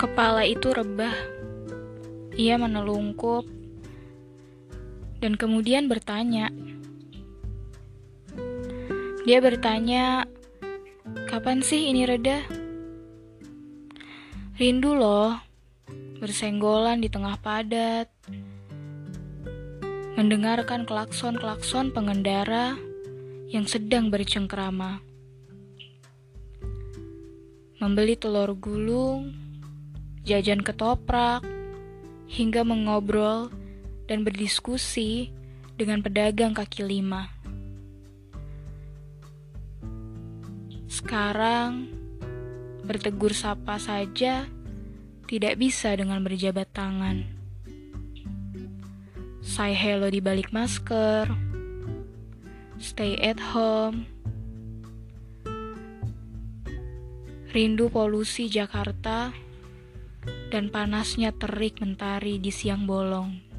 Kepala 0.00 0.48
itu 0.48 0.72
rebah. 0.72 1.12
Ia 2.32 2.56
menelungkup 2.56 3.44
dan 5.20 5.36
kemudian 5.36 5.92
bertanya. 5.92 6.48
Dia 9.28 9.44
bertanya, 9.44 10.24
"Kapan 11.28 11.60
sih 11.60 11.92
ini 11.92 12.08
reda?" 12.08 12.40
Rindu 14.56 14.96
loh, 14.96 15.36
bersenggolan 16.16 17.04
di 17.04 17.12
tengah 17.12 17.36
padat, 17.36 18.08
mendengarkan 20.16 20.88
klakson-klakson 20.88 21.92
pengendara 21.92 22.72
yang 23.52 23.68
sedang 23.68 24.08
bercengkrama, 24.08 25.04
membeli 27.84 28.16
telur 28.16 28.56
gulung, 28.56 29.49
jajan 30.30 30.62
ketoprak, 30.62 31.42
hingga 32.30 32.62
mengobrol 32.62 33.50
dan 34.06 34.22
berdiskusi 34.22 35.34
dengan 35.74 35.98
pedagang 36.06 36.54
kaki 36.54 36.86
lima. 36.86 37.26
Sekarang, 40.86 41.90
bertegur 42.86 43.34
sapa 43.34 43.82
saja 43.82 44.46
tidak 45.26 45.58
bisa 45.58 45.94
dengan 45.98 46.22
berjabat 46.22 46.70
tangan. 46.70 47.26
Say 49.42 49.74
hello 49.74 50.06
di 50.06 50.22
balik 50.22 50.54
masker, 50.54 51.26
stay 52.78 53.18
at 53.18 53.40
home, 53.40 54.06
rindu 57.50 57.90
polusi 57.90 58.46
Jakarta, 58.46 59.34
dan 60.50 60.68
panasnya 60.68 61.30
terik 61.30 61.78
mentari 61.78 62.42
di 62.42 62.50
siang 62.50 62.84
bolong. 62.84 63.49